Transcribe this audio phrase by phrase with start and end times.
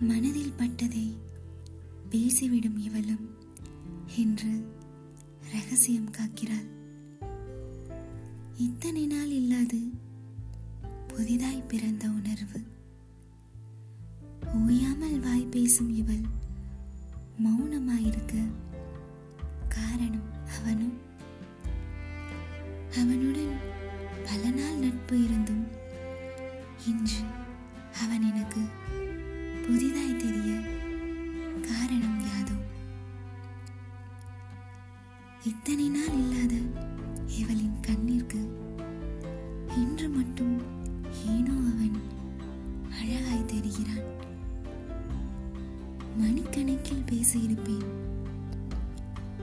[0.00, 1.12] மனதில் பட்டதை
[2.10, 3.30] பேசிவிடும் இவளும்
[4.16, 4.72] என்று
[5.52, 6.68] ரகசியம் காக்கிறாள்.
[8.56, 9.78] இத்தனை நாள் இல்லாது
[11.06, 12.62] புதிதாய் பிறந்த உணர்வு.
[14.54, 16.20] ஓயாமல் வாய் பேசும் இவள்
[17.44, 18.52] மௌனமாயிருக்க
[19.68, 20.96] காரணம் அவனும்.
[22.94, 23.56] அவனுடன்
[24.24, 25.66] பல நாள் நட்பு இருந்தும்
[26.86, 27.27] இன்று
[35.48, 36.54] இத்தனை நாள் இல்லாத
[37.36, 38.40] இவளின் கண்ணிற்கு
[39.76, 40.54] இன்று மட்டும்
[41.26, 41.96] ஏனோ அவன்
[43.00, 44.06] அழகாய் தெரிகிறான்.
[46.20, 47.88] மணிக்கணக்கில் பேசியிருப்பேன்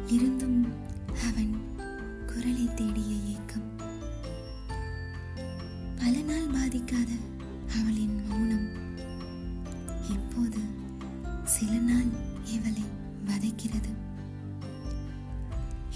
[0.07, 0.59] இருந்தும்
[1.29, 1.53] அவன்
[2.25, 3.67] குரலை தேடிய ஏக்கம்
[5.97, 7.11] பல நாள் பாதிக்காத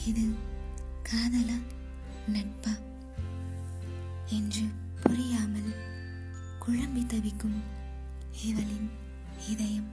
[0.05, 0.33] இது
[1.03, 1.57] காதலா
[2.27, 2.77] நட்பா?
[4.25, 4.61] என்று
[5.01, 5.73] புரியாமல்
[6.67, 7.61] குழம்பி தவிக்கும்
[8.43, 8.89] இவளின்
[9.49, 9.87] இதயம்.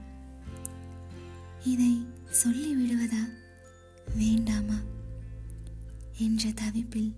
[1.65, 2.07] இதை
[2.45, 3.29] சொல்லிவிடுவதா
[4.17, 4.79] வேண்டாமா?
[6.19, 7.15] என்ற தவிப்பில்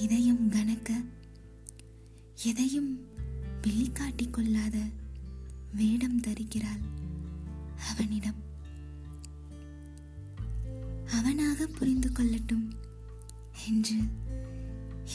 [0.00, 1.04] இதயம் கணக்க
[2.44, 3.00] எதையும்
[3.62, 4.78] வெளிக்காட்டிக் கொள்ளாத
[5.74, 6.80] வேடம் தருகிறாள்
[7.90, 8.43] அவனிடம்.
[11.14, 12.70] அவனாக புரிந்து கொள்ளட்டும்
[13.68, 13.96] என்று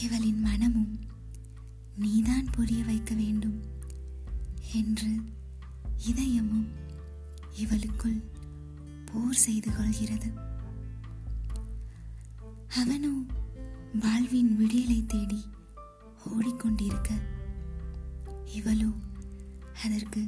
[0.02, 0.98] இவளின் மனமும்
[1.96, 3.62] நீதான் புரிய வைக்க வேண்டும்
[4.72, 5.10] என்று
[6.08, 6.68] இதயமும்
[7.56, 8.22] இவளுக்குள்
[9.04, 10.32] போர் செய்து கொள்கிறது.
[12.68, 13.26] அவனோ
[14.00, 15.44] வாழ்வின் விடியலை தேடி
[16.30, 17.10] ஓடிக்கொண்டிருக்க
[18.54, 18.92] இவளோ
[19.84, 20.24] அதற்கு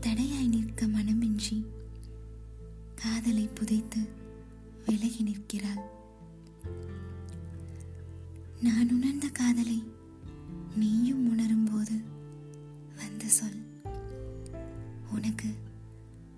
[0.00, 1.64] தடையாய் நிற்க மனமின்றி
[2.94, 4.19] காதலை புதைத்து
[4.86, 5.82] விலகி நிற்கிறாள்
[8.60, 9.82] நான் உணர்ந்த காதலை
[10.74, 12.02] நீயும் உணரும்போது
[12.96, 13.82] வந்து சொல்.
[15.10, 15.46] உனக்கு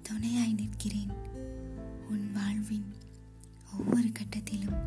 [0.03, 1.11] துணையாய் நிற்கிறேன்.
[2.11, 2.95] உன் வாழ்வின்
[3.79, 4.81] ஒவ்வொரு கட்டத்திலும்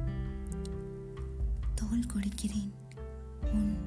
[1.75, 2.71] தோள் கொடுக்கிறேன்.
[3.41, 3.77] உன்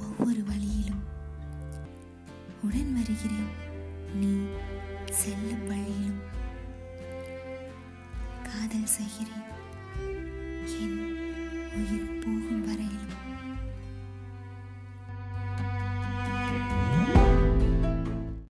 [0.00, 1.02] ஒவ்வொரு வழியிலும்
[2.62, 3.48] உடன் வருகிறேன்.
[4.14, 4.44] நீ
[5.10, 6.42] செல்லும் வழியிலும்
[8.74, 9.44] காதல் செய்கிறேன்
[10.76, 10.96] என்
[11.76, 13.23] உயிர் போகும் வரையிலும்